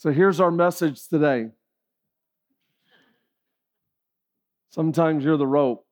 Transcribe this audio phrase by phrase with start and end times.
[0.00, 1.50] So here's our message today.
[4.70, 5.86] Sometimes you're the rope.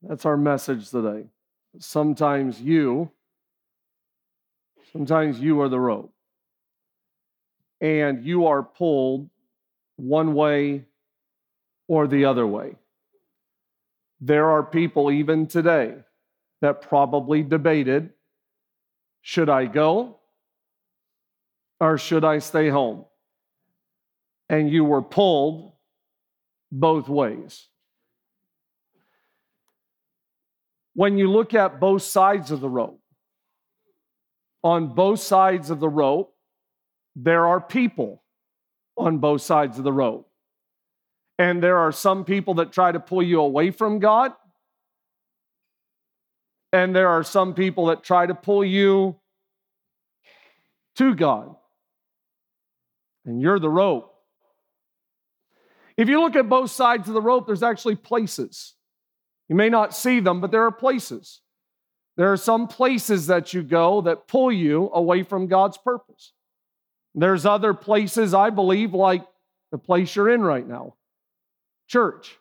[0.00, 1.26] That's our message today.
[1.78, 3.10] Sometimes you,
[4.94, 6.14] sometimes you are the rope.
[7.82, 9.28] And you are pulled
[9.96, 10.86] one way
[11.86, 12.76] or the other way.
[14.22, 15.96] There are people even today
[16.62, 18.08] that probably debated
[19.20, 20.20] should I go
[21.80, 23.04] or should I stay home?
[24.48, 25.72] And you were pulled
[26.70, 27.68] both ways.
[30.94, 33.00] When you look at both sides of the rope,
[34.62, 36.34] on both sides of the rope,
[37.16, 38.22] there are people
[38.96, 40.30] on both sides of the rope.
[41.38, 44.32] And there are some people that try to pull you away from God.
[46.72, 49.16] And there are some people that try to pull you
[50.96, 51.56] to God.
[53.24, 54.10] And you're the rope.
[55.96, 58.74] If you look at both sides of the rope, there's actually places.
[59.48, 61.40] You may not see them, but there are places.
[62.16, 66.32] There are some places that you go that pull you away from God's purpose.
[67.14, 69.24] There's other places, I believe, like
[69.70, 70.94] the place you're in right now,
[71.88, 72.36] church,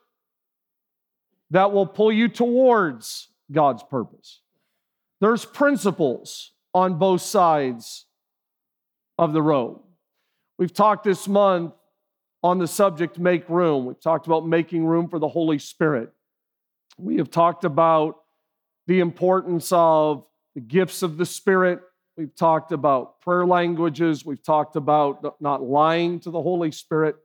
[1.51, 4.41] that will pull you towards God's purpose.
[5.21, 8.07] There's principles on both sides
[9.19, 9.82] of the road.
[10.63, 11.73] We've talked this month
[12.41, 13.85] on the subject make room.
[13.85, 16.13] We've talked about making room for the Holy Spirit.
[16.97, 18.15] We have talked about
[18.87, 20.25] the importance of
[20.55, 21.81] the gifts of the Spirit.
[22.15, 24.25] We've talked about prayer languages.
[24.25, 27.17] We've talked about not lying to the Holy Spirit.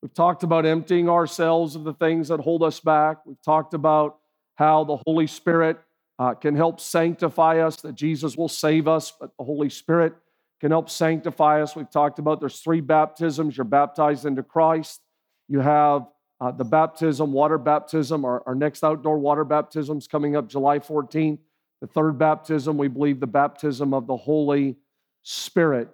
[0.00, 3.18] We've talked about emptying ourselves of the things that hold us back.
[3.26, 4.16] We've talked about
[4.54, 5.78] how the Holy Spirit
[6.18, 10.14] uh, can help sanctify us, that Jesus will save us, but the Holy Spirit
[10.62, 11.74] can help sanctify us.
[11.74, 13.56] We've talked about there's three baptisms.
[13.56, 15.00] You're baptized into Christ.
[15.48, 16.06] You have
[16.40, 18.24] uh, the baptism, water baptism.
[18.24, 21.40] Our, our next outdoor water baptism is coming up July 14th.
[21.80, 24.76] The third baptism, we believe the baptism of the Holy
[25.24, 25.88] Spirit.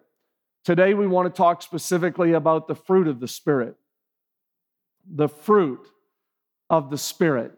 [0.67, 3.75] Today, we want to talk specifically about the fruit of the Spirit.
[5.11, 5.89] The fruit
[6.69, 7.53] of the Spirit.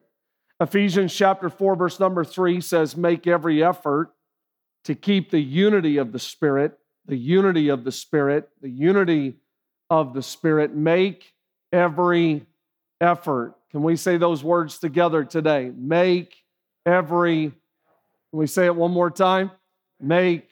[0.60, 4.12] Ephesians chapter 4, verse number 3 says, Make every effort
[4.84, 9.36] to keep the unity of the Spirit the unity of the Spirit, the unity
[9.88, 10.74] of the Spirit.
[10.74, 11.32] Make
[11.72, 12.46] every
[13.00, 13.54] effort.
[13.70, 15.72] Can we say those words together today?
[15.76, 16.34] Make
[16.84, 19.50] every, can we say it one more time?
[20.00, 20.48] Make.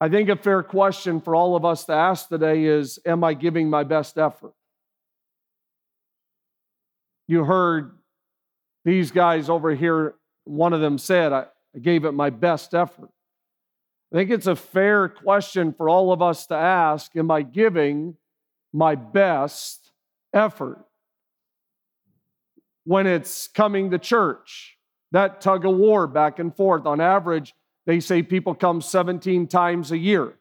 [0.00, 3.34] I think a fair question for all of us to ask today is Am I
[3.34, 4.52] giving my best effort?
[7.28, 7.96] You heard
[8.84, 13.10] these guys over here, one of them said, I, I gave it my best effort.
[14.12, 18.16] I think it's a fair question for all of us to ask Am I giving
[18.72, 19.90] my best
[20.32, 20.84] effort?
[22.84, 24.78] When it's coming to church,
[25.10, 29.90] that tug of war back and forth, on average, they say people come 17 times
[29.90, 30.34] a year.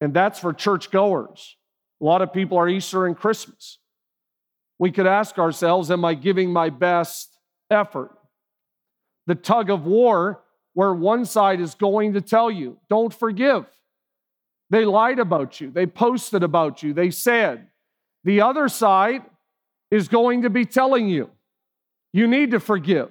[0.00, 1.56] And that's for churchgoers.
[2.00, 3.78] A lot of people are Easter and Christmas.
[4.78, 7.36] We could ask ourselves Am I giving my best
[7.70, 8.12] effort?
[9.26, 10.42] The tug of war
[10.74, 13.66] where one side is going to tell you, don't forgive.
[14.70, 17.66] They lied about you, they posted about you, they said.
[18.24, 19.22] The other side
[19.90, 21.30] is going to be telling you,
[22.12, 23.10] you need to forgive.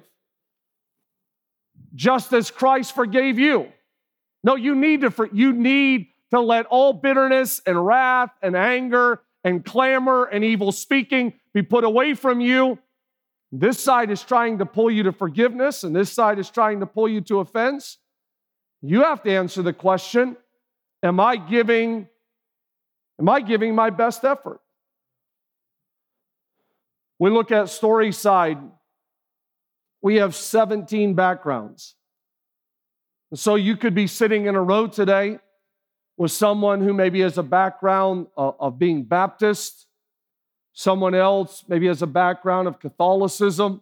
[1.95, 3.67] Just as Christ forgave you.
[4.43, 9.21] No, you need to for, you need to let all bitterness and wrath and anger
[9.43, 12.77] and clamor and evil speaking be put away from you
[13.51, 16.85] this side is trying to pull you to forgiveness, and this side is trying to
[16.85, 17.97] pull you to offense.
[18.81, 20.37] You have to answer the question
[21.01, 22.07] Am I giving,
[23.19, 24.59] am I giving my best effort?
[27.17, 28.69] We look at Storyside,
[30.01, 31.95] we have 17 backgrounds.
[33.33, 35.39] so you could be sitting in a row today
[36.17, 39.87] with someone who maybe has a background uh, of being Baptist,
[40.79, 43.81] Someone else maybe has a background of Catholicism.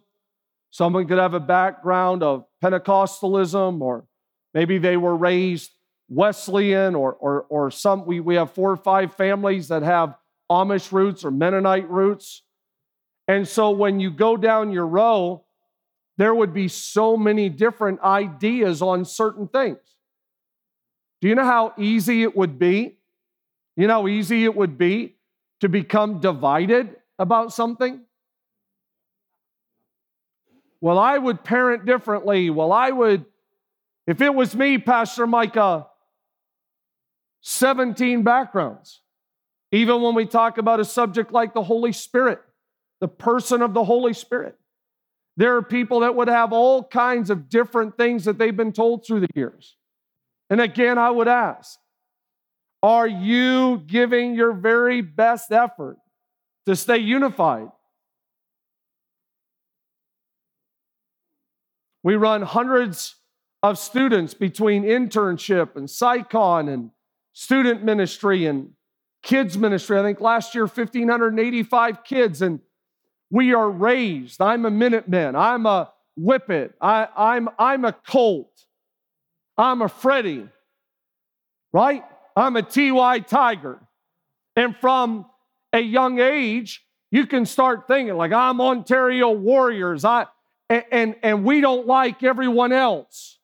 [0.70, 4.04] Someone could have a background of Pentecostalism, or
[4.52, 5.70] maybe they were raised
[6.08, 8.04] Wesleyan, or, or, or some.
[8.04, 10.16] We, we have four or five families that have
[10.50, 12.42] Amish roots or Mennonite roots.
[13.28, 15.44] And so when you go down your row,
[16.16, 19.78] there would be so many different ideas on certain things.
[21.20, 22.98] Do you know how easy it would be?
[23.76, 25.17] You know how easy it would be
[25.60, 28.00] to become divided about something?
[30.80, 32.50] Well, I would parent differently.
[32.50, 33.24] Well, I would,
[34.06, 35.86] If it was me, Pastor Micah,
[37.42, 39.00] 17 backgrounds.
[39.70, 42.40] Even when we talk about a subject like the Holy Spirit,
[43.00, 44.56] the person of the Holy Spirit.
[45.36, 49.06] There are people that would have all kinds of different things that they've been told
[49.06, 49.76] through the years.
[50.50, 51.78] And again, I would ask
[52.82, 55.96] Are you giving your very best effort
[56.66, 57.68] to stay unified?
[62.02, 63.16] We run hundreds
[63.62, 66.90] of students between internship and SciCon and
[67.32, 68.70] student ministry and
[69.22, 69.98] kids ministry.
[69.98, 72.40] I think last year, 1,585 kids.
[72.42, 72.60] And
[73.30, 74.40] we are raised.
[74.40, 75.36] I'm a Minuteman.
[75.36, 76.74] I'm a Whippet.
[76.80, 78.52] I, I'm, I'm a Colt.
[79.56, 80.48] I'm a Freddie,
[81.72, 82.04] right?
[82.38, 83.80] I'm a TY Tiger.
[84.54, 85.26] And from
[85.72, 90.04] a young age, you can start thinking like I'm Ontario Warriors.
[90.04, 90.26] I
[90.70, 93.38] and, and, and we don't like everyone else.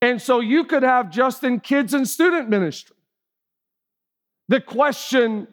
[0.00, 2.96] And so you could have just in kids and student ministry.
[4.48, 5.48] The question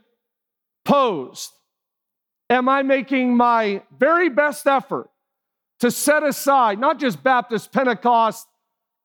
[0.85, 1.51] posed
[2.49, 5.09] Am I making my very best effort
[5.79, 8.47] to set aside not just Baptist, Pentecost,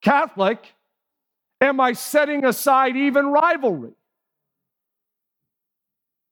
[0.02, 0.74] Catholic?
[1.60, 3.92] Am I setting aside even rivalry?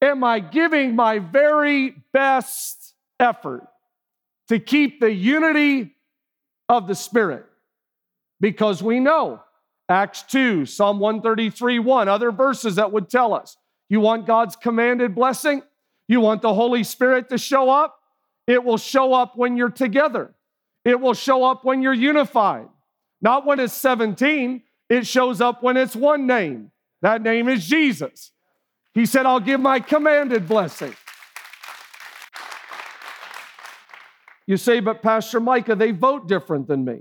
[0.03, 3.67] Am I giving my very best effort
[4.49, 5.95] to keep the unity
[6.69, 7.47] of the Spirit?
[8.41, 9.43] Because we know
[9.89, 13.57] Acts 2, Psalm 133 1, other verses that would tell us
[13.89, 15.63] you want God's commanded blessing?
[16.09, 17.99] You want the Holy Spirit to show up?
[18.47, 20.35] It will show up when you're together.
[20.85, 22.69] It will show up when you're unified.
[23.23, 26.71] Not when it's 17, it shows up when it's one name.
[27.03, 28.33] That name is Jesus.
[28.95, 30.95] He said, I'll give my commanded blessing.
[34.47, 37.01] You say, but Pastor Micah, they vote different than me.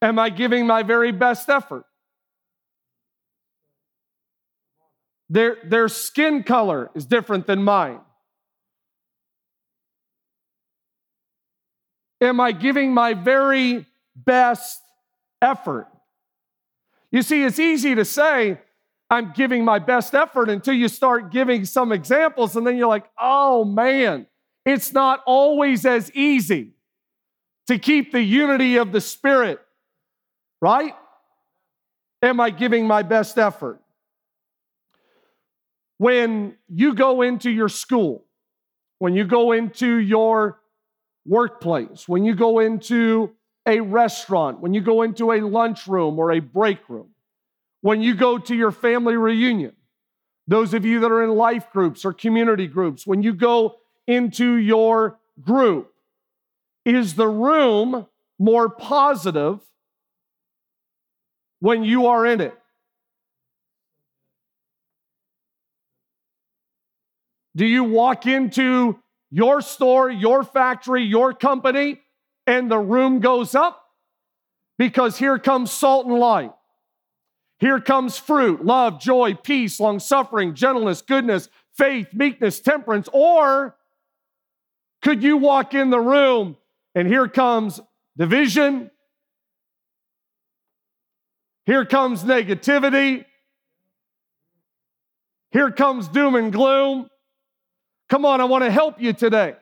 [0.00, 1.84] Am I giving my very best effort?
[5.28, 8.00] Their, their skin color is different than mine.
[12.20, 13.86] Am I giving my very
[14.16, 14.80] best
[15.40, 15.88] effort?
[17.10, 18.58] You see, it's easy to say,
[19.10, 23.08] I'm giving my best effort until you start giving some examples, and then you're like,
[23.18, 24.26] oh man,
[24.66, 26.72] it's not always as easy
[27.68, 29.60] to keep the unity of the Spirit,
[30.60, 30.94] right?
[32.22, 33.80] Am I giving my best effort?
[35.98, 38.24] when you go into your school,
[38.98, 40.60] when you go into your
[41.28, 43.30] workplace, when you go into
[43.66, 47.10] a restaurant, when you go into a lunchroom or a break room,
[47.82, 49.74] when you go to your family reunion,
[50.46, 53.76] those of you that are in life groups or community groups, when you go
[54.06, 55.92] into your group,
[56.84, 58.06] is the room
[58.38, 59.60] more positive
[61.60, 62.54] when you are in it?
[67.54, 68.98] Do you walk into
[69.30, 72.00] your store, your factory, your company,
[72.46, 73.84] and the room goes up?
[74.78, 76.52] Because here comes salt and light.
[77.58, 83.08] Here comes fruit, love, joy, peace, long suffering, gentleness, goodness, faith, meekness, temperance.
[83.12, 83.76] Or
[85.02, 86.56] could you walk in the room
[86.94, 87.80] and here comes
[88.16, 88.90] division?
[91.66, 93.24] Here comes negativity.
[95.50, 97.08] Here comes doom and gloom.
[98.08, 99.54] Come on, I want to help you today.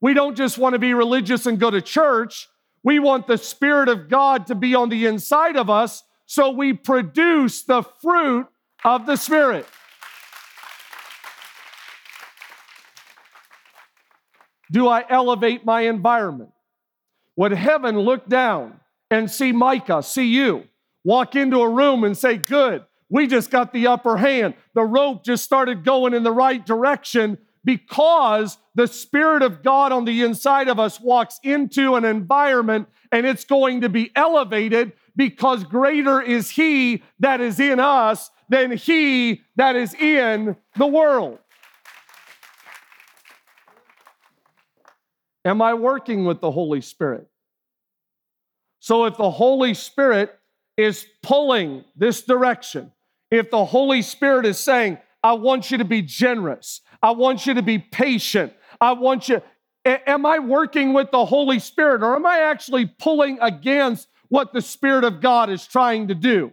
[0.00, 2.48] We don't just want to be religious and go to church.
[2.82, 6.72] We want the Spirit of God to be on the inside of us so we
[6.72, 8.46] produce the fruit
[8.84, 9.66] of the Spirit.
[14.70, 16.50] Do I elevate my environment?
[17.36, 18.80] Would heaven look down
[19.10, 20.64] and see Micah, see you,
[21.04, 24.54] walk into a room and say, Good, we just got the upper hand.
[24.72, 30.04] The rope just started going in the right direction because the Spirit of God on
[30.04, 35.64] the inside of us walks into an environment and it's going to be elevated because
[35.64, 41.38] greater is He that is in us than He that is in the world.
[45.44, 47.28] Am I working with the Holy Spirit?
[48.78, 50.38] So if the Holy Spirit
[50.76, 52.92] is pulling this direction,
[53.30, 56.80] if the Holy Spirit is saying, I want you to be generous.
[57.02, 58.52] I want you to be patient.
[58.80, 59.40] I want you.
[59.84, 64.60] Am I working with the Holy Spirit or am I actually pulling against what the
[64.60, 66.52] Spirit of God is trying to do?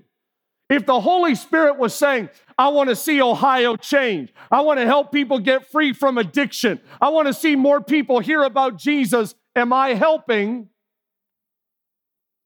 [0.69, 4.85] If the Holy Spirit was saying, I want to see Ohio change, I want to
[4.85, 9.33] help people get free from addiction, I want to see more people hear about Jesus,
[9.55, 10.69] am I helping?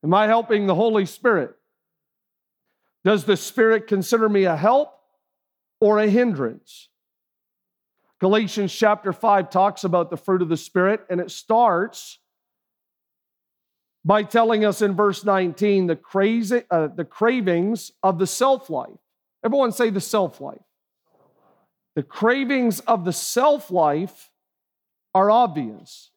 [0.03, 1.55] Am I helping the Holy Spirit?
[3.03, 4.93] Does the Spirit consider me a help
[5.83, 6.87] or a hindrance?
[8.21, 12.19] Galatians chapter 5 talks about the fruit of the Spirit, and it starts
[14.05, 18.97] by telling us in verse 19 the, crazy, uh, the cravings of the self life.
[19.43, 20.61] Everyone say the self life.
[21.95, 24.31] The cravings of the self life
[25.13, 26.11] are obvious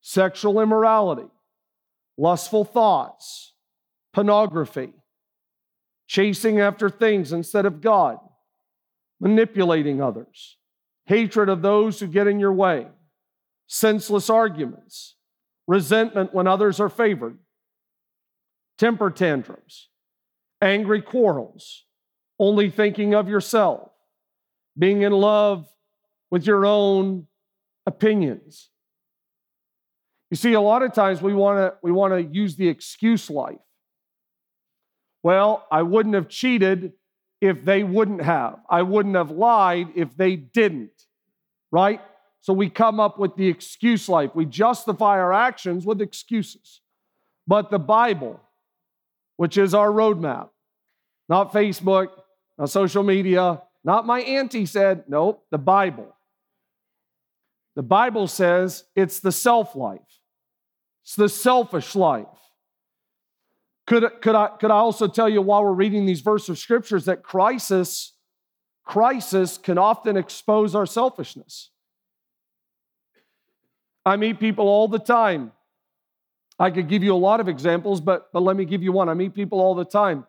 [0.00, 1.30] sexual immorality,
[2.18, 3.52] lustful thoughts,
[4.12, 4.92] pornography,
[6.08, 8.18] chasing after things instead of God,
[9.24, 10.58] manipulating others,
[11.06, 12.86] hatred of those who get in your way,
[13.66, 15.16] senseless arguments
[15.66, 17.38] resentment when others are favored,
[18.76, 19.88] temper tantrums,
[20.60, 21.86] angry quarrels,
[22.38, 23.90] only thinking of yourself,
[24.78, 25.66] being in love
[26.30, 27.26] with your own
[27.86, 28.68] opinions.
[30.30, 33.30] You see, a lot of times we want to we want to use the excuse
[33.30, 33.56] life.
[35.22, 36.92] Well, I wouldn't have cheated
[37.40, 38.60] if they wouldn't have.
[38.68, 40.90] I wouldn't have lied if they didn't.
[41.70, 42.00] Right?
[42.40, 44.30] So we come up with the excuse life.
[44.34, 46.80] We justify our actions with excuses.
[47.46, 48.40] But the Bible,
[49.36, 50.50] which is our roadmap,
[51.28, 52.08] not Facebook,
[52.58, 56.14] not social media, not my auntie said, nope, the Bible.
[57.76, 60.00] The Bible says it's the self life,
[61.02, 62.26] it's the selfish life.
[63.86, 67.04] Could, could, I, could I also tell you while we're reading these verses of scriptures
[67.04, 68.12] that crisis,
[68.84, 71.70] crisis can often expose our selfishness.
[74.06, 75.52] I meet people all the time.
[76.58, 79.08] I could give you a lot of examples, but, but let me give you one.
[79.08, 80.26] I meet people all the time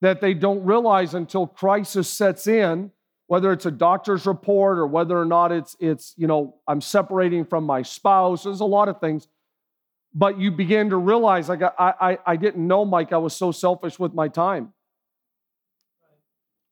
[0.00, 2.90] that they don't realize until crisis sets in,
[3.26, 7.44] whether it's a doctor's report or whether or not it's, it's you know, I'm separating
[7.44, 8.44] from my spouse.
[8.44, 9.28] There's a lot of things.
[10.12, 13.52] But you begin to realize, like, I, I, I didn't know, Mike, I was so
[13.52, 14.72] selfish with my time.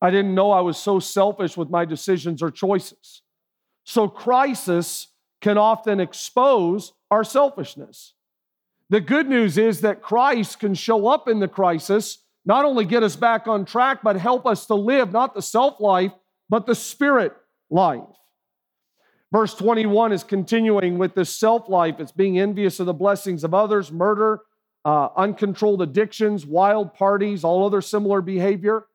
[0.00, 3.23] I didn't know I was so selfish with my decisions or choices.
[3.85, 5.09] So, crisis
[5.40, 8.14] can often expose our selfishness.
[8.90, 13.02] The good news is that Christ can show up in the crisis, not only get
[13.02, 16.12] us back on track, but help us to live not the self life,
[16.49, 17.35] but the spirit
[17.71, 18.02] life.
[19.31, 22.01] Verse 21 is continuing with this self life.
[22.01, 24.41] It's being envious of the blessings of others, murder,
[24.85, 28.87] uh, uncontrolled addictions, wild parties, all other similar behavior.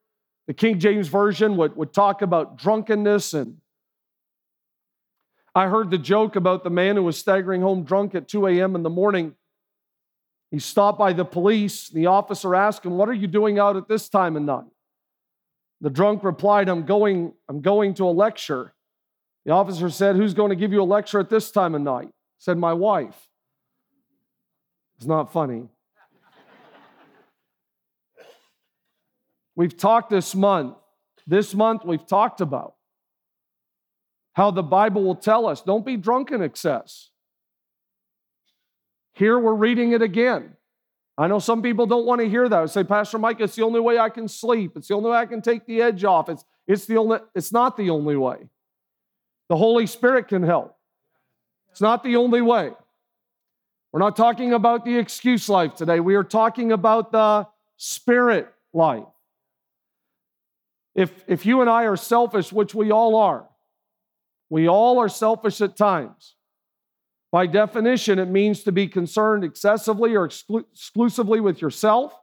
[0.47, 3.57] The King James Version would, would talk about drunkenness and
[5.55, 8.75] I heard the joke about the man who was staggering home drunk at 2 a.m.
[8.75, 9.35] in the morning.
[10.49, 11.89] He stopped by the police.
[11.89, 14.65] The officer asked him, What are you doing out at this time of night?
[15.81, 18.72] The drunk replied, I'm going, I'm going to a lecture.
[19.45, 22.09] The officer said, Who's going to give you a lecture at this time of night?
[22.39, 23.29] Said, My wife.
[24.97, 25.67] It's not funny.
[29.55, 30.75] we've talked this month.
[31.25, 32.75] This month, we've talked about
[34.33, 37.09] how the Bible will tell us don't be drunk in excess.
[39.13, 40.57] Here we're reading it again.
[41.17, 42.59] I know some people don't want to hear that.
[42.59, 44.75] I say, Pastor Mike, it's the only way I can sleep.
[44.75, 46.27] It's the only way I can take the edge off.
[46.27, 48.49] It's, it's, the only, it's not the only way.
[49.49, 50.75] The Holy Spirit can help.
[51.71, 52.71] It's not the only way.
[53.91, 55.99] We're not talking about the excuse life today.
[55.99, 57.47] We are talking about the
[57.77, 59.03] spirit life.
[60.95, 63.47] If, if you and I are selfish, which we all are,
[64.49, 66.35] we all are selfish at times.
[67.31, 72.13] By definition, it means to be concerned excessively or exclu- exclusively with yourself,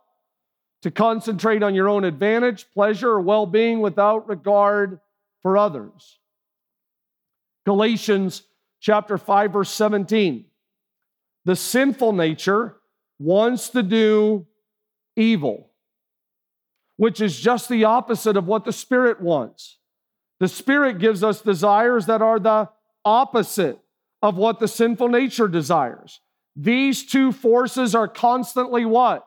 [0.82, 5.00] to concentrate on your own advantage, pleasure, or well being without regard
[5.42, 6.19] for others.
[7.64, 8.42] Galatians
[8.80, 10.46] chapter 5, verse 17.
[11.44, 12.76] The sinful nature
[13.18, 14.46] wants to do
[15.16, 15.70] evil,
[16.96, 19.78] which is just the opposite of what the Spirit wants.
[20.38, 22.68] The Spirit gives us desires that are the
[23.04, 23.78] opposite
[24.22, 26.20] of what the sinful nature desires.
[26.56, 29.26] These two forces are constantly what?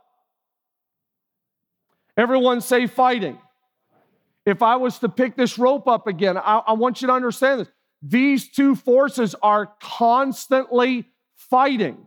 [2.15, 3.39] Everyone say fighting.
[4.45, 7.61] If I was to pick this rope up again, I, I, want you to understand
[7.61, 7.69] this.
[8.05, 12.05] These two forces are constantly fighting.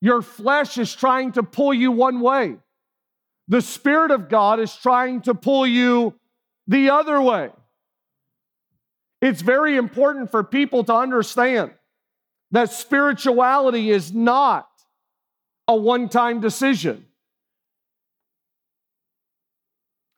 [0.00, 2.56] Your flesh is trying to pull you one way,
[3.46, 6.14] the Spirit of God is trying to pull you
[6.66, 7.50] the other way.
[9.20, 11.72] It's very important for people to understand
[12.50, 14.68] that spirituality is not
[15.68, 17.06] a one time decision.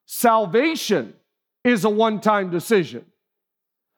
[0.07, 1.13] Salvation
[1.65, 3.05] is a one time decision.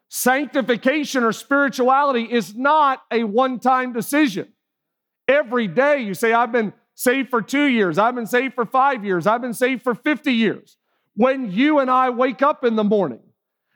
[0.08, 4.52] Sanctification or spirituality is not a one time decision.
[5.28, 9.04] Every day you say, I've been saved for two years, I've been saved for five
[9.04, 10.76] years, I've been saved for 50 years.
[11.14, 13.20] When you and I wake up in the morning,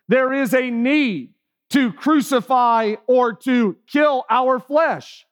[0.09, 1.35] there is a need
[1.71, 5.27] to crucify or to kill our flesh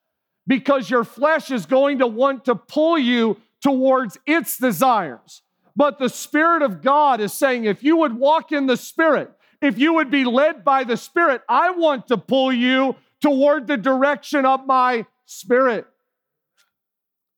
[0.47, 5.43] because your flesh is going to want to pull you towards its desires.
[5.77, 9.79] But the Spirit of God is saying, if you would walk in the Spirit, if
[9.79, 14.47] you would be led by the Spirit, I want to pull you toward the direction
[14.47, 15.87] of my Spirit.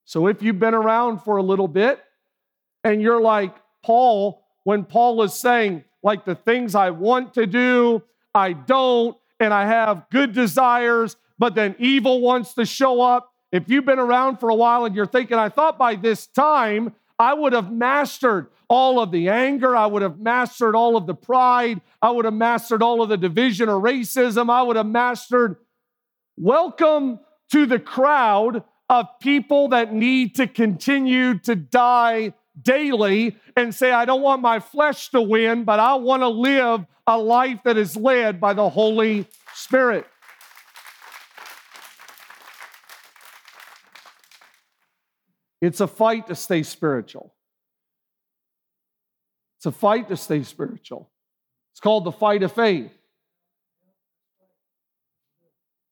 [0.05, 1.99] So if you've been around for a little bit
[2.83, 8.03] and you're like Paul, when Paul is saying, like the things I want to do,
[8.33, 13.31] I don't, and I have good desires, but then evil wants to show up.
[13.51, 16.93] If you've been around for a while and you're thinking, I thought by this time
[17.21, 21.13] I would have mastered all of the anger, I would have mastered all of the
[21.13, 25.57] pride, I would have mastered all of the division or racism, I would have mastered.
[26.35, 27.19] Welcome
[27.51, 34.05] to the crowd of people that need to continue to die daily and say, I
[34.05, 37.95] don't want my flesh to win, but I want to live a life that is
[37.95, 40.07] led by the Holy Spirit.
[45.61, 47.33] It's a fight to stay spiritual.
[49.57, 51.11] It's a fight to stay spiritual.
[51.71, 52.91] It's called the fight of faith.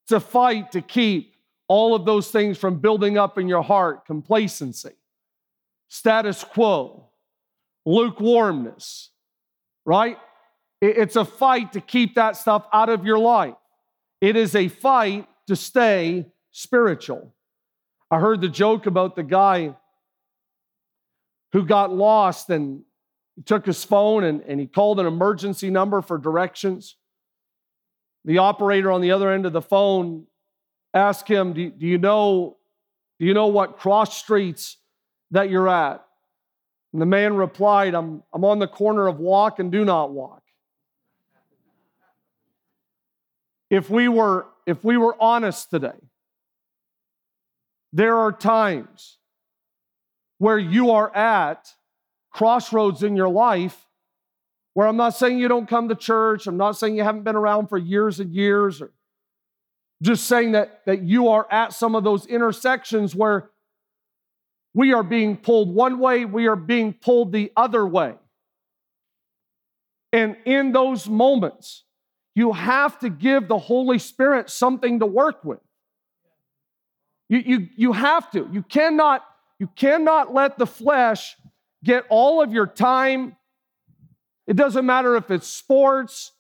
[0.03, 1.35] It's a fight to keep
[1.67, 4.95] all of those things from building up in your heart complacency,
[5.87, 7.05] status quo,
[7.85, 9.11] lukewarmness,
[9.85, 10.17] right?
[10.81, 13.53] It's a fight to keep that stuff out of your life.
[14.19, 17.35] It is a fight to stay spiritual.
[18.11, 19.75] I heard the joke about the guy
[21.51, 22.83] who got lost and
[23.45, 26.95] took his phone and, and he called an emergency number for directions.
[28.25, 30.25] The operator on the other end of the phone
[30.93, 32.57] asked him, do, do you know,
[33.19, 34.77] do you know what cross streets
[35.31, 36.03] that you're at?
[36.91, 40.41] And the man replied, I'm, I'm on the corner of walk and do not walk.
[43.69, 45.99] If we were, if we were honest today,
[47.93, 49.17] there are times
[50.37, 51.73] where you are at
[52.31, 53.85] crossroads in your life
[54.73, 57.35] where I'm not saying you don't come to church, I'm not saying you haven't been
[57.35, 58.91] around for years and years, or
[60.01, 63.49] just saying that, that you are at some of those intersections where
[64.73, 68.13] we are being pulled one way, we are being pulled the other way.
[70.13, 71.83] And in those moments,
[72.35, 75.59] you have to give the Holy Spirit something to work with.
[77.29, 78.49] You, you, you have to.
[78.51, 79.23] You cannot,
[79.59, 81.37] you cannot let the flesh
[81.83, 83.35] get all of your time.
[84.47, 86.31] It doesn't matter if it's sports,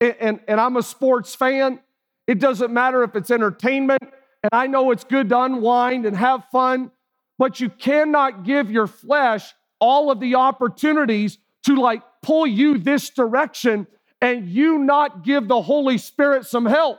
[0.00, 1.80] and, and, and I'm a sports fan.
[2.26, 6.44] It doesn't matter if it's entertainment, and I know it's good to unwind and have
[6.50, 6.90] fun
[7.38, 13.10] but you cannot give your flesh all of the opportunities to like pull you this
[13.10, 13.86] direction
[14.20, 16.98] and you not give the Holy Spirit some help.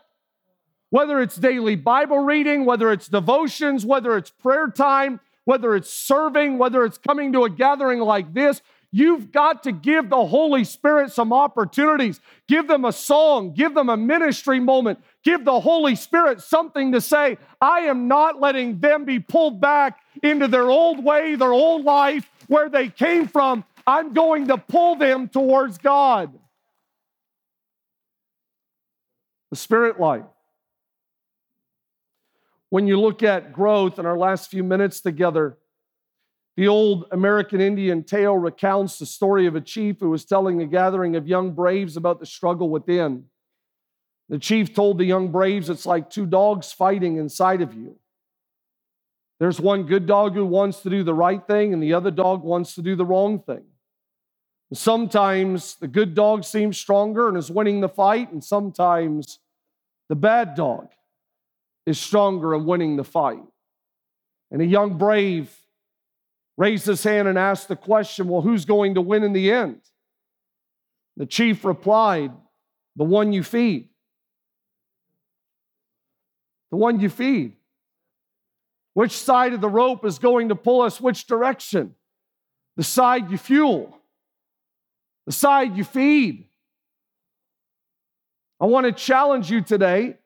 [0.89, 6.58] Whether it's daily Bible reading, whether it's devotions, whether it's prayer time, whether it's serving,
[6.58, 11.12] whether it's coming to a gathering like this, You've got to give the Holy Spirit
[11.12, 12.19] some opportunities.
[12.47, 17.02] Give them a song, give them a ministry moment, give the Holy Spirit something to
[17.02, 17.38] say.
[17.62, 22.30] I am not letting them be pulled back into their old way, their old life,
[22.47, 23.63] where they came from.
[23.86, 26.34] I'm going to pull them towards God.
[29.52, 30.25] The Spirit life.
[32.69, 35.58] When you look at growth in our last few minutes together,
[36.55, 40.67] the old American Indian tale recounts the story of a chief who was telling a
[40.67, 43.25] gathering of young braves about the struggle within.
[44.27, 47.95] The chief told the young braves it's like two dogs fighting inside of you.
[49.39, 52.43] There's one good dog who wants to do the right thing, and the other dog
[52.43, 53.63] wants to do the wrong thing.
[54.73, 59.39] Sometimes the good dog seems stronger and is winning the fight, and sometimes
[60.10, 60.89] the bad dog
[61.85, 63.43] is stronger and winning the fight.
[64.51, 65.55] And a young brave
[66.57, 69.81] raised his hand and asked the question well, who's going to win in the end?
[71.17, 72.31] The chief replied,
[72.95, 73.89] the one you feed.
[76.71, 77.53] The one you feed.
[78.93, 81.95] Which side of the rope is going to pull us which direction?
[82.75, 83.97] The side you fuel,
[85.25, 86.47] the side you feed.
[88.59, 90.17] I want to challenge you today.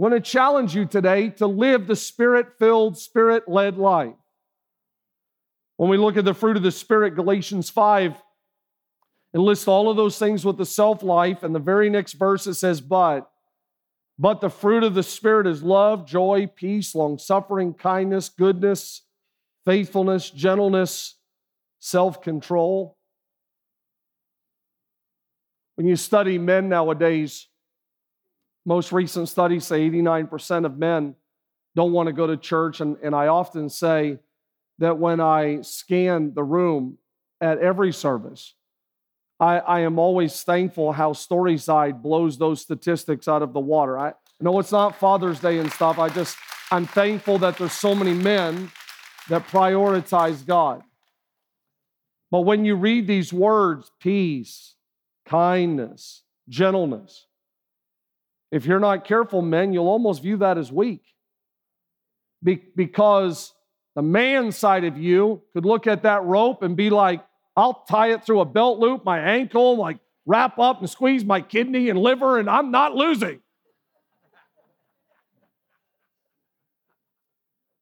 [0.00, 4.14] Want to challenge you today to live the spirit filled, spirit led life.
[5.76, 8.14] When we look at the fruit of the Spirit, Galatians 5
[9.34, 11.42] it lists all of those things with the self life.
[11.42, 13.30] And the very next verse it says, But,
[14.18, 19.02] but the fruit of the Spirit is love, joy, peace, long suffering, kindness, goodness,
[19.66, 21.16] faithfulness, gentleness,
[21.78, 22.96] self control.
[25.74, 27.48] When you study men nowadays,
[28.64, 31.14] most recent studies say 89% of men
[31.74, 32.80] don't want to go to church.
[32.80, 34.18] And, and I often say
[34.78, 36.98] that when I scan the room
[37.40, 38.54] at every service,
[39.38, 43.98] I, I am always thankful how Storyside blows those statistics out of the water.
[43.98, 45.98] I know it's not Father's Day and stuff.
[45.98, 46.36] I just,
[46.70, 48.70] I'm thankful that there's so many men
[49.28, 50.82] that prioritize God.
[52.30, 54.74] But when you read these words, peace,
[55.24, 57.26] kindness, gentleness,
[58.50, 61.02] if you're not careful, men, you'll almost view that as weak.
[62.42, 63.52] Be- because
[63.94, 67.24] the man side of you could look at that rope and be like,
[67.56, 71.40] I'll tie it through a belt loop, my ankle, like wrap up and squeeze my
[71.40, 73.40] kidney and liver, and I'm not losing.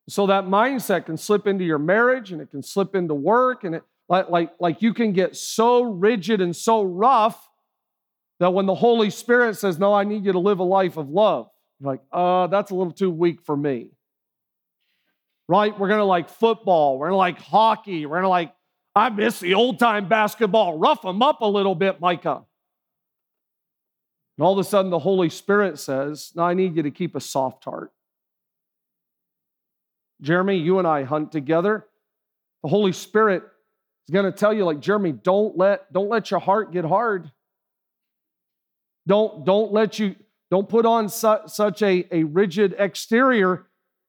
[0.08, 3.74] So that mindset can slip into your marriage and it can slip into work and
[3.74, 7.47] it like, like, like you can get so rigid and so rough
[8.40, 11.08] that when the Holy Spirit says, No, I need you to live a life of
[11.08, 11.48] love,
[11.80, 13.90] you're like, uh, that's a little too weak for me.
[15.48, 15.78] Right?
[15.78, 18.52] We're gonna like football, we're gonna like hockey, we're gonna like,
[18.94, 20.78] I miss the old time basketball.
[20.78, 22.44] Rough them up a little bit, Micah.
[24.36, 27.16] And all of a sudden, the Holy Spirit says, No, I need you to keep
[27.16, 27.92] a soft heart.
[30.20, 31.86] Jeremy, you and I hunt together.
[32.62, 33.42] The Holy Spirit
[34.06, 37.30] is going to tell you, like, Jeremy, don't let, don't let your heart get hard.
[39.08, 40.14] Don't, don't let you,
[40.50, 43.66] don't put on su- such a, a rigid exterior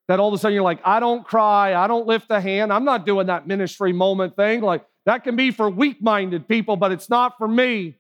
[0.10, 2.74] that all of a sudden you're like, I don't cry, I don't lift a hand,
[2.74, 4.62] I'm not doing that ministry moment thing.
[4.62, 7.96] Like, that can be for weak minded people, but it's not for me.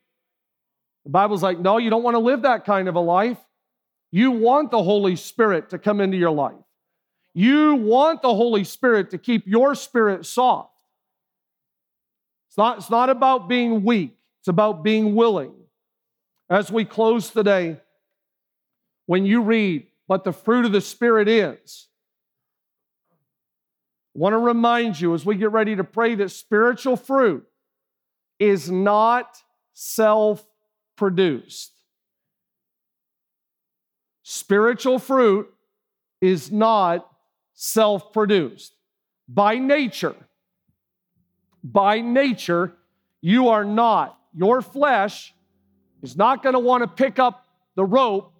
[1.05, 3.37] The Bible's like, no, you don't want to live that kind of a life.
[4.11, 6.53] You want the Holy Spirit to come into your life.
[7.33, 10.73] You want the Holy Spirit to keep your spirit soft.
[12.49, 15.53] It's not, it's not about being weak, it's about being willing.
[16.49, 17.79] As we close today,
[19.05, 21.87] when you read what the fruit of the Spirit is,
[24.15, 27.45] I want to remind you as we get ready to pray that spiritual fruit
[28.39, 29.37] is not
[29.73, 30.43] self
[30.95, 31.71] produced.
[34.23, 35.53] Spiritual fruit
[36.21, 37.07] is not
[37.53, 38.73] self produced.
[39.27, 40.15] By nature,
[41.63, 42.73] by nature,
[43.21, 44.17] you are not.
[44.33, 45.33] Your flesh
[46.01, 48.33] is not going to want to pick up the rope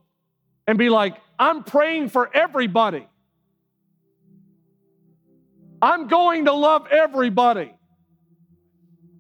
[0.68, 3.08] and be like, I'm praying for everybody.
[5.82, 7.74] I'm going to love everybody.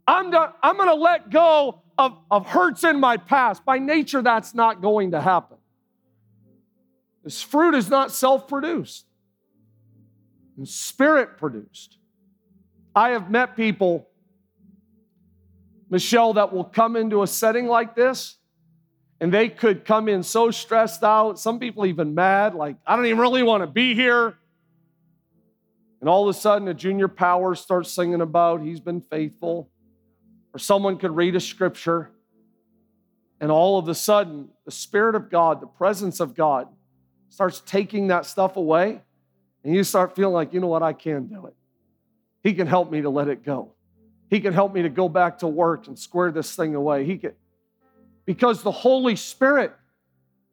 [0.05, 3.63] I'm, I'm going to let go of, of hurts in my past.
[3.63, 5.57] By nature, that's not going to happen.
[7.23, 9.05] This fruit is not self produced,
[10.59, 11.97] it's spirit produced.
[12.95, 14.08] I have met people
[15.89, 18.37] Michelle, that will come into a setting like this
[19.21, 23.05] and they could come in so stressed out, some people even mad, like, I don't
[23.05, 24.37] even really want to be here.
[25.99, 29.69] And all of a sudden, a junior power starts singing about he's been faithful.
[30.53, 32.09] Or someone could read a scripture,
[33.39, 36.67] and all of a sudden, the Spirit of God, the presence of God,
[37.29, 39.01] starts taking that stuff away.
[39.63, 41.53] And you start feeling like, you know what, I can do it.
[42.41, 43.73] He can help me to let it go.
[44.29, 47.03] He could help me to go back to work and square this thing away.
[47.03, 47.35] He could,
[48.25, 49.73] because the Holy Spirit,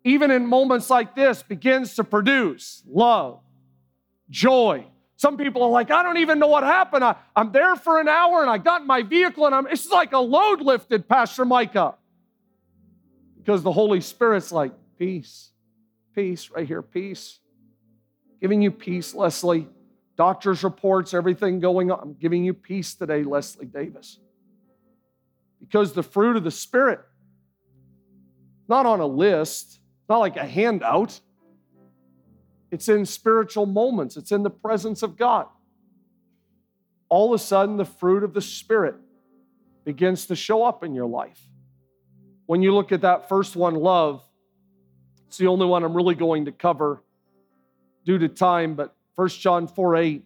[0.02, 3.40] even in moments like this, begins to produce love,
[4.30, 4.86] joy.
[5.16, 7.04] Some people are like, I don't even know what happened.
[7.04, 9.90] I, am there for an hour and I got in my vehicle and I'm, it's
[9.90, 11.94] like a load lifted, Pastor Micah.
[13.38, 15.50] Because the Holy Spirit's like, peace,
[16.14, 17.38] peace, right here, peace.
[18.40, 19.68] Giving you peace, Leslie
[20.16, 22.00] doctor's reports, everything going on.
[22.02, 24.18] I'm giving you peace today, Leslie Davis.
[25.60, 27.00] Because the fruit of the Spirit,
[28.68, 31.20] not on a list, not like a handout,
[32.70, 35.46] it's in spiritual moments, it's in the presence of God.
[37.08, 38.96] All of a sudden, the fruit of the Spirit
[39.84, 41.40] begins to show up in your life.
[42.46, 44.22] When you look at that first one, love,
[45.28, 47.02] it's the only one I'm really going to cover
[48.04, 50.24] due to time, but 1 John 4 8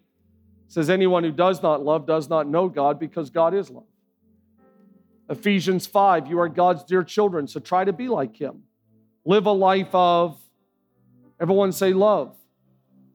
[0.69, 3.85] says, Anyone who does not love does not know God because God is love.
[5.29, 8.65] Ephesians 5, you are God's dear children, so try to be like Him.
[9.25, 10.41] Live a life of,
[11.41, 12.37] everyone say love.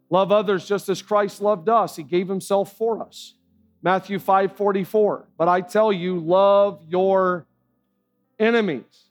[0.10, 1.98] Love others just as Christ loved us.
[1.98, 3.34] He gave Himself for us.
[3.82, 7.46] Matthew 5 44, but I tell you, love your
[8.40, 9.10] enemies.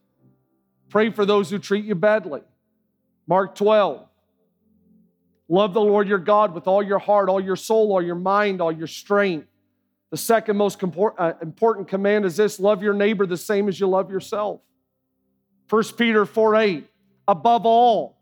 [0.88, 2.40] Pray for those who treat you badly.
[3.26, 4.06] Mark 12.
[5.48, 8.60] Love the Lord your God with all your heart, all your soul, all your mind,
[8.60, 9.48] all your strength.
[10.10, 13.86] The second most uh, important command is this love your neighbor the same as you
[13.86, 14.60] love yourself.
[15.68, 16.86] 1 Peter 4 8.
[17.26, 18.16] Above all,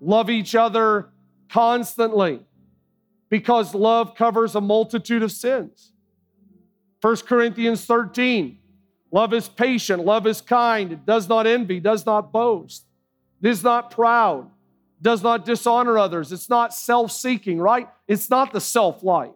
[0.00, 1.10] love each other
[1.48, 2.40] constantly
[3.28, 5.92] because love covers a multitude of sins.
[7.00, 8.58] 1 Corinthians 13.
[9.14, 12.84] Love is patient, love is kind, it does not envy, does not boast,
[13.40, 14.50] it is not proud,
[15.04, 17.88] does not dishonor others, it's not self seeking, right?
[18.08, 19.30] It's not the self life.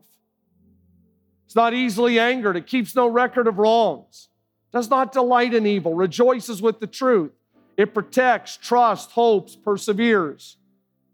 [1.44, 4.28] It's not easily angered, it keeps no record of wrongs,
[4.72, 7.32] does not delight in evil, rejoices with the truth,
[7.76, 10.56] it protects, trusts, hopes, perseveres.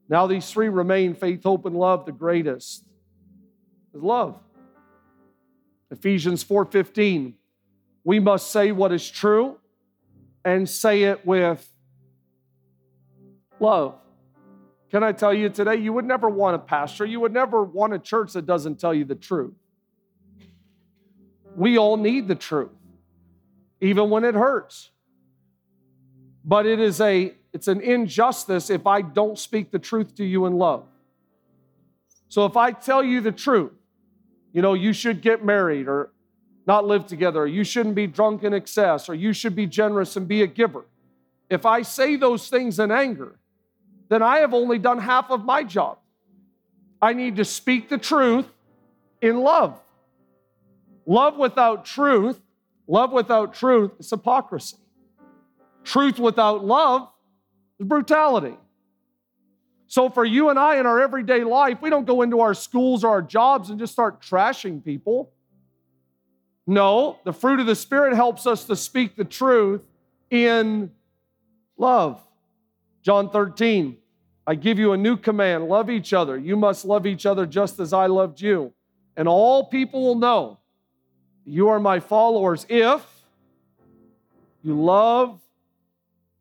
[0.09, 2.07] Now these three remain faith, hope, and love.
[2.07, 2.85] The greatest
[3.93, 4.39] is love.
[5.91, 7.35] Ephesians 4:15
[8.05, 9.57] we must say what is true
[10.45, 11.67] and say it with
[13.59, 13.95] love.
[14.95, 17.93] Can I tell you today, you would never want a pastor, you would never want
[17.95, 19.55] a church that doesn't tell you the truth.
[21.57, 22.71] We all need the truth,
[23.81, 24.91] even when it hurts.
[26.45, 30.47] But it is a it's an injustice if I don't speak the truth to you
[30.47, 30.85] in love.
[32.29, 33.73] So if I tell you the truth,
[34.53, 36.13] you know, you should get married or
[36.69, 40.15] not live together, or you shouldn't be drunk in excess, or you should be generous
[40.15, 40.85] and be a giver.
[41.51, 43.41] If I say those things in anger,
[44.09, 45.99] then I have only done half of my job.
[47.01, 48.47] I need to speak the truth
[49.21, 49.81] in love.
[51.07, 52.41] Love without truth,
[52.87, 54.79] love without truth is hypocrisy.
[55.83, 57.09] Truth without love
[57.79, 58.57] is brutality.
[59.87, 63.05] So, for you and I in our everyday life, we don't go into our schools
[63.05, 65.31] or our jobs and just start trashing people.
[66.67, 69.83] No, the fruit of the Spirit helps us to speak the truth
[70.31, 70.91] in
[71.77, 72.21] love.
[73.05, 73.97] John 13,
[74.47, 76.39] I give you a new command love each other.
[76.39, 78.73] You must love each other just as I loved you.
[79.17, 80.59] And all people will know
[81.45, 83.03] you are my followers if
[84.63, 85.41] you love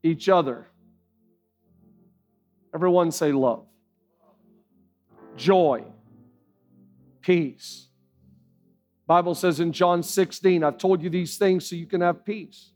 [0.01, 0.67] each other.
[2.73, 3.65] Everyone say love,
[5.35, 5.83] joy,
[7.21, 7.83] peace
[9.05, 12.71] Bible says in John 16, I've told you these things so you can have peace.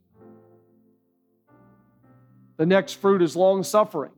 [2.58, 4.12] The next fruit is long suffering,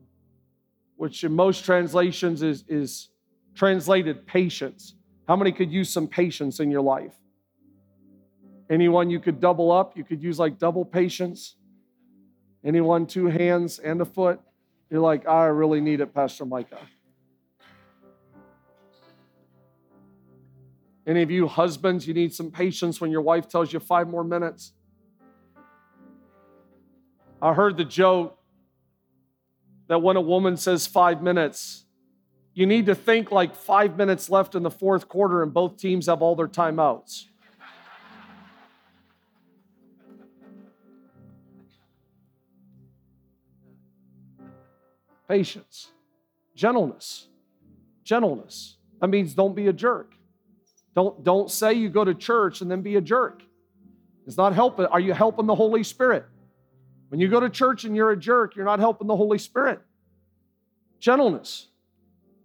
[0.96, 3.10] which in most translations is, is
[3.54, 4.94] translated patience.
[5.28, 7.14] How many could use some patience in your life?
[8.70, 9.96] Anyone you could double up?
[9.96, 11.56] You could use like double patience?
[12.64, 14.40] Anyone two hands and a foot?
[14.90, 16.78] You're like, I really need it, Pastor Micah.
[21.06, 24.24] Any of you husbands, you need some patience when your wife tells you five more
[24.24, 24.72] minutes?
[27.42, 28.38] I heard the joke
[29.88, 31.84] that when a woman says five minutes,
[32.52, 36.06] you need to think like five minutes left in the fourth quarter and both teams
[36.06, 37.24] have all their timeouts.
[45.28, 45.92] Patience,
[46.56, 47.28] gentleness,
[48.04, 48.76] gentleness.
[49.00, 50.12] That means don't be a jerk.
[50.94, 53.42] Don't, don't say you go to church and then be a jerk.
[54.26, 54.86] It's not helping.
[54.86, 56.26] Are you helping the Holy Spirit?
[57.10, 59.80] When you go to church and you're a jerk, you're not helping the Holy Spirit.
[61.00, 61.66] Gentleness.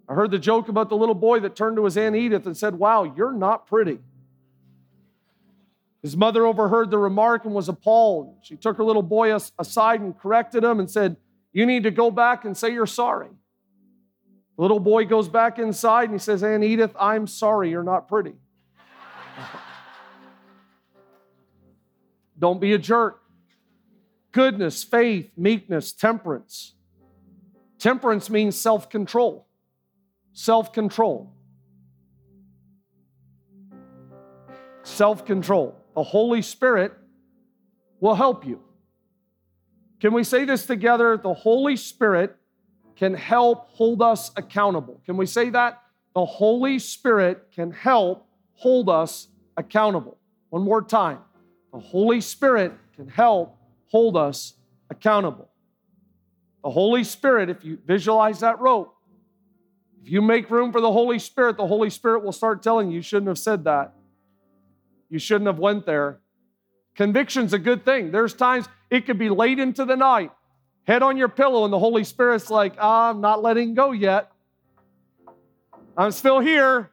[0.10, 2.58] I heard the joke about the little boy that turned to his Aunt Edith and
[2.58, 4.00] said, Wow, you're not pretty.
[6.02, 8.38] His mother overheard the remark and was appalled.
[8.42, 11.18] She took her little boy aside and corrected him and said,
[11.54, 13.30] You need to go back and say you're sorry.
[14.56, 18.08] The little boy goes back inside and he says, Aunt Edith, I'm sorry, you're not
[18.08, 18.34] pretty.
[22.40, 23.22] Don't be a jerk.
[24.36, 26.74] Goodness, faith, meekness, temperance.
[27.80, 29.48] Temperance means self control.
[30.34, 31.34] Self control.
[34.84, 35.78] Self control.
[35.96, 36.92] The Holy Spirit
[38.02, 38.60] will help you.
[40.02, 41.16] Can we say this together?
[41.16, 42.36] The Holy Spirit
[42.98, 45.02] can help hold us accountable.
[45.06, 45.82] Can we say that?
[46.14, 50.18] The Holy Spirit can help hold us accountable.
[50.50, 51.20] One more time.
[51.72, 54.54] The Holy Spirit can help hold us
[54.90, 55.50] accountable.
[56.64, 58.96] The Holy Spirit, if you visualize that rope,
[60.02, 62.98] if you make room for the Holy Spirit, the Holy Spirit will start telling you,
[62.98, 63.94] you shouldn't have said that.
[65.10, 66.20] You shouldn't have went there.
[66.96, 68.12] Conviction's a good thing.
[68.12, 70.32] There's times it could be late into the night
[70.86, 74.32] head on your pillow, and the Holy Spirit's like, I'm not letting go yet.
[75.98, 76.92] I'm still here.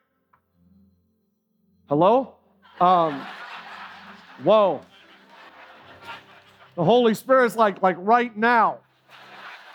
[1.88, 2.35] Hello?
[2.81, 3.24] Um,
[4.42, 4.81] whoa.
[6.74, 8.78] The Holy Spirit's like, like right now,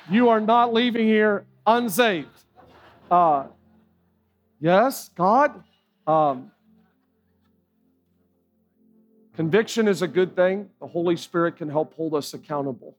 [0.09, 2.29] you are not leaving here unsaved.
[3.11, 3.47] Uh,
[4.59, 5.63] yes, God.
[6.07, 6.51] Um,
[9.35, 10.69] conviction is a good thing.
[10.79, 12.97] The Holy Spirit can help hold us accountable.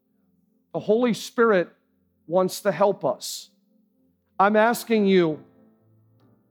[0.73, 1.69] The Holy Spirit
[2.29, 3.51] wants to help us.
[4.39, 5.43] I'm asking you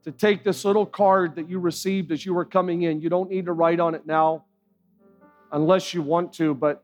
[0.04, 3.00] to take this little card that you received as you were coming in.
[3.00, 4.44] You don't need to write on it now
[5.52, 6.84] unless you want to, but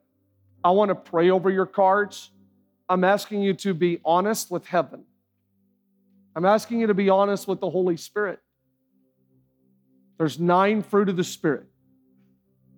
[0.63, 2.31] I want to pray over your cards.
[2.87, 5.03] I'm asking you to be honest with heaven.
[6.35, 8.39] I'm asking you to be honest with the Holy Spirit.
[10.17, 11.67] There's nine fruit of the Spirit.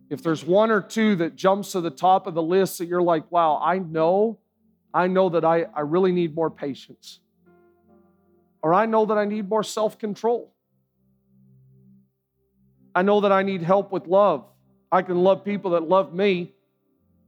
[0.09, 3.01] If there's one or two that jumps to the top of the list that you're
[3.01, 4.39] like, wow, I know,
[4.93, 7.19] I know that I, I really need more patience
[8.65, 10.51] or I know that I need more self control.
[12.95, 14.43] I know that I need help with love.
[14.91, 16.54] I can love people that love me.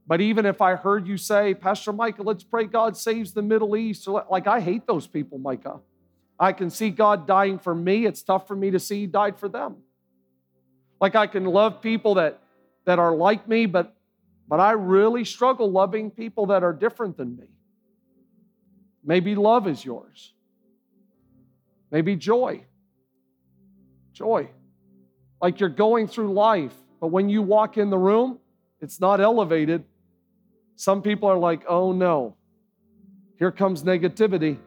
[0.08, 3.76] But even if I heard you say, Pastor Micah, let's pray God saves the Middle
[3.76, 5.80] East, like I hate those people, Micah.
[6.40, 8.06] I can see God dying for me.
[8.06, 9.76] It's tough for me to see He died for them.
[10.98, 12.40] Like I can love people that,
[12.86, 13.94] that are like me, but,
[14.48, 17.44] but I really struggle loving people that are different than me.
[19.04, 20.32] Maybe love is yours.
[21.90, 22.64] Maybe joy.
[24.14, 24.48] Joy.
[25.42, 28.38] Like you're going through life, but when you walk in the room,
[28.80, 29.84] it's not elevated.
[30.78, 32.36] Some people are like, oh no,
[33.38, 34.58] here comes negativity.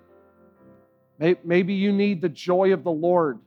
[1.18, 3.40] Maybe you need the joy of the Lord.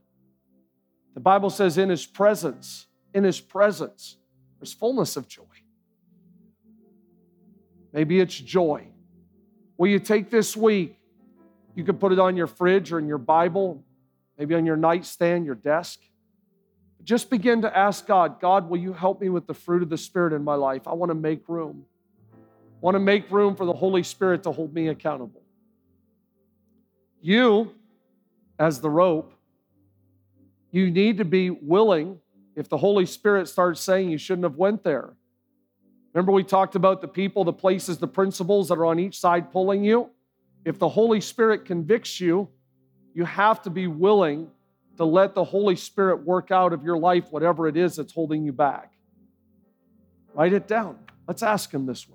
[1.15, 4.17] The Bible says, in his presence, in his presence,
[4.59, 5.43] there's fullness of joy.
[7.93, 8.89] Maybe it's joy.
[9.77, 10.99] Will you take this week
[11.75, 13.83] you could put it on your fridge or in your Bible,
[14.39, 16.01] maybe on your nightstand, your desk.
[17.03, 19.99] Just begin to ask God, God, will you help me with the fruit of the
[19.99, 20.87] Spirit in my life?
[20.87, 21.85] I want to make room.
[22.85, 25.41] Want to make room for the Holy Spirit to hold me accountable.
[27.23, 27.73] You,
[28.59, 29.33] as the rope,
[30.71, 32.19] you need to be willing
[32.55, 35.15] if the Holy Spirit starts saying you shouldn't have went there.
[36.13, 39.51] Remember we talked about the people, the places, the principles that are on each side
[39.51, 40.11] pulling you?
[40.67, 42.51] If the Holy Spirit convicts you,
[43.15, 44.51] you have to be willing
[44.99, 48.45] to let the Holy Spirit work out of your life whatever it is that's holding
[48.45, 48.93] you back.
[50.35, 50.99] Write it down.
[51.27, 52.14] Let's ask Him this way.